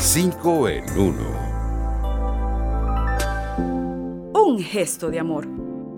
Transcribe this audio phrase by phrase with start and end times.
[0.00, 1.14] 5 en 1.
[4.32, 5.46] Un gesto de amor.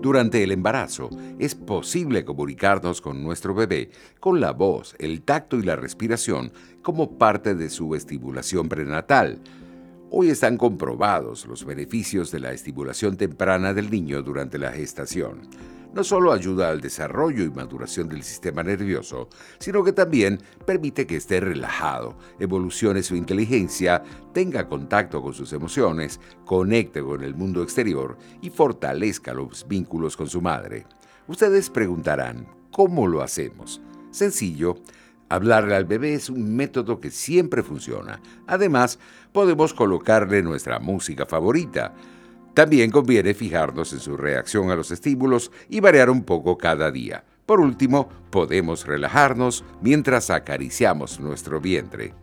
[0.01, 1.09] Durante el embarazo
[1.39, 7.17] es posible comunicarnos con nuestro bebé con la voz, el tacto y la respiración como
[7.17, 9.39] parte de su estimulación prenatal.
[10.11, 15.47] Hoy están comprobados los beneficios de la estimulación temprana del niño durante la gestación
[15.93, 19.29] no solo ayuda al desarrollo y maduración del sistema nervioso,
[19.59, 24.03] sino que también permite que esté relajado, evolucione su inteligencia,
[24.33, 30.27] tenga contacto con sus emociones, conecte con el mundo exterior y fortalezca los vínculos con
[30.27, 30.85] su madre.
[31.27, 33.81] Ustedes preguntarán, ¿cómo lo hacemos?
[34.11, 34.75] Sencillo,
[35.33, 38.21] Hablarle al bebé es un método que siempre funciona.
[38.45, 38.99] Además,
[39.31, 41.95] podemos colocarle nuestra música favorita.
[42.53, 47.23] También conviene fijarnos en su reacción a los estímulos y variar un poco cada día.
[47.45, 52.13] Por último, podemos relajarnos mientras acariciamos nuestro vientre.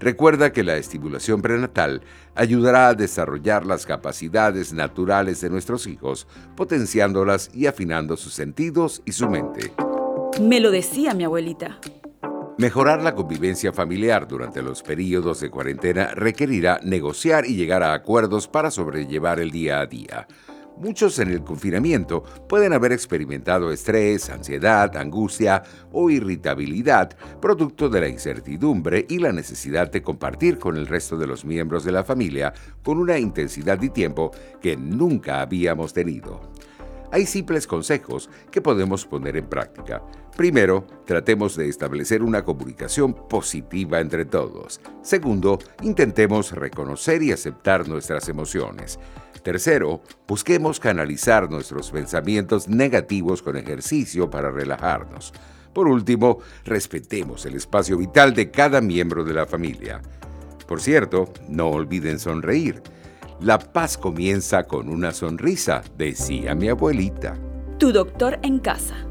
[0.00, 2.02] Recuerda que la estimulación prenatal
[2.34, 9.12] ayudará a desarrollar las capacidades naturales de nuestros hijos, potenciándolas y afinando sus sentidos y
[9.12, 9.72] su mente.
[10.40, 11.80] Me lo decía mi abuelita.
[12.58, 18.48] Mejorar la convivencia familiar durante los periodos de cuarentena requerirá negociar y llegar a acuerdos
[18.48, 20.26] para sobrellevar el día a día.
[20.76, 28.08] Muchos en el confinamiento pueden haber experimentado estrés, ansiedad, angustia o irritabilidad, producto de la
[28.08, 32.52] incertidumbre y la necesidad de compartir con el resto de los miembros de la familia
[32.82, 36.40] con una intensidad y tiempo que nunca habíamos tenido
[37.10, 40.02] hay simples consejos que podemos poner en práctica.
[40.38, 44.80] Primero, tratemos de establecer una comunicación positiva entre todos.
[45.02, 49.00] Segundo, intentemos reconocer y aceptar nuestras emociones.
[49.42, 55.32] Tercero, busquemos canalizar nuestros pensamientos negativos con ejercicio para relajarnos.
[55.72, 60.00] Por último, respetemos el espacio vital de cada miembro de la familia.
[60.68, 62.80] Por cierto, no olviden sonreír.
[63.40, 67.36] La paz comienza con una sonrisa, decía mi abuelita.
[67.80, 69.07] Tu doctor en casa.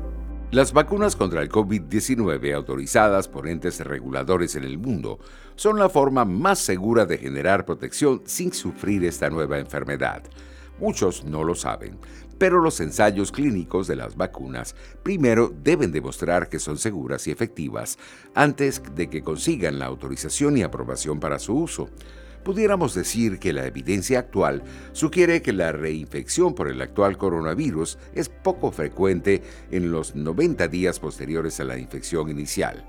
[0.49, 5.19] Las vacunas contra el COVID-19 autorizadas por entes reguladores en el mundo
[5.57, 10.23] son la forma más segura de generar protección sin sufrir esta nueva enfermedad.
[10.79, 11.97] Muchos no lo saben,
[12.37, 17.97] pero los ensayos clínicos de las vacunas primero deben demostrar que son seguras y efectivas
[18.33, 21.89] antes de que consigan la autorización y aprobación para su uso
[22.47, 24.63] pudiéramos decir que la evidencia actual
[24.93, 30.97] sugiere que la reinfección por el actual coronavirus es poco frecuente en los 90 días
[30.97, 32.85] posteriores a la infección inicial.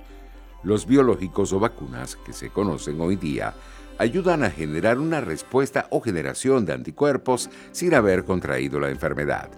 [0.63, 3.53] Los biológicos o vacunas que se conocen hoy día
[3.99, 9.51] ayudan a generar una respuesta o generación de anticuerpos sin haber contraído la enfermedad.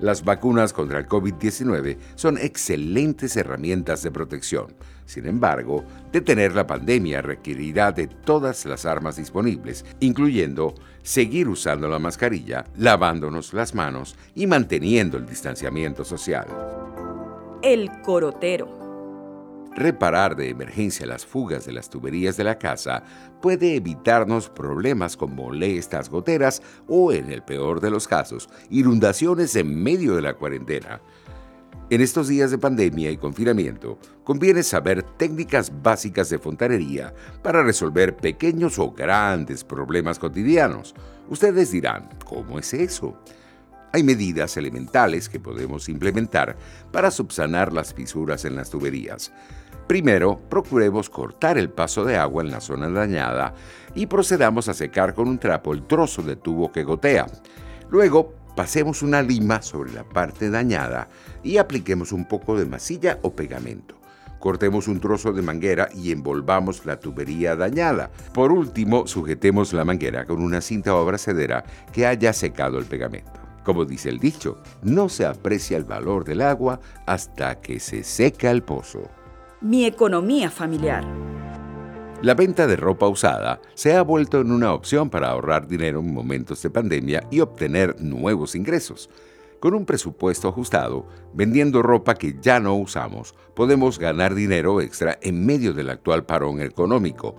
[0.00, 4.74] Las vacunas contra el COVID-19 son excelentes herramientas de protección.
[5.06, 11.98] Sin embargo, detener la pandemia requerirá de todas las armas disponibles, incluyendo seguir usando la
[11.98, 16.46] mascarilla, lavándonos las manos y manteniendo el distanciamiento social.
[17.62, 18.81] El corotero.
[19.74, 23.02] Reparar de emergencia las fugas de las tuberías de la casa
[23.40, 29.82] puede evitarnos problemas como molestas goteras o, en el peor de los casos, inundaciones en
[29.82, 31.00] medio de la cuarentena.
[31.88, 38.16] En estos días de pandemia y confinamiento, conviene saber técnicas básicas de fontanería para resolver
[38.16, 40.94] pequeños o grandes problemas cotidianos.
[41.28, 43.18] Ustedes dirán, ¿cómo es eso?
[43.92, 46.56] Hay medidas elementales que podemos implementar
[46.90, 49.32] para subsanar las fisuras en las tuberías.
[49.86, 53.52] Primero, procuremos cortar el paso de agua en la zona dañada
[53.94, 57.26] y procedamos a secar con un trapo el trozo de tubo que gotea.
[57.90, 61.08] Luego, pasemos una lima sobre la parte dañada
[61.42, 64.00] y apliquemos un poco de masilla o pegamento.
[64.38, 68.10] Cortemos un trozo de manguera y envolvamos la tubería dañada.
[68.32, 73.41] Por último, sujetemos la manguera con una cinta o abrazadera que haya secado el pegamento.
[73.64, 78.50] Como dice el dicho, no se aprecia el valor del agua hasta que se seca
[78.50, 79.02] el pozo.
[79.60, 81.04] Mi economía familiar.
[82.22, 86.12] La venta de ropa usada se ha vuelto en una opción para ahorrar dinero en
[86.12, 89.10] momentos de pandemia y obtener nuevos ingresos.
[89.60, 95.46] Con un presupuesto ajustado, vendiendo ropa que ya no usamos, podemos ganar dinero extra en
[95.46, 97.36] medio del actual parón económico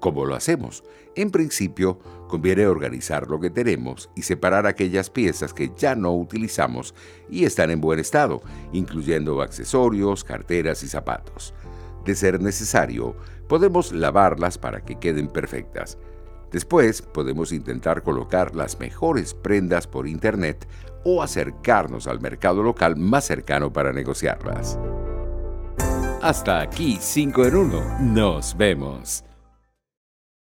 [0.00, 0.82] ¿Cómo lo hacemos?
[1.20, 6.94] En principio, conviene organizar lo que tenemos y separar aquellas piezas que ya no utilizamos
[7.28, 8.40] y están en buen estado,
[8.72, 11.52] incluyendo accesorios, carteras y zapatos.
[12.06, 13.14] De ser necesario,
[13.48, 15.98] podemos lavarlas para que queden perfectas.
[16.52, 20.66] Después podemos intentar colocar las mejores prendas por internet
[21.04, 24.78] o acercarnos al mercado local más cercano para negociarlas.
[26.22, 27.98] Hasta aquí 5 en 1.
[28.00, 29.22] Nos vemos.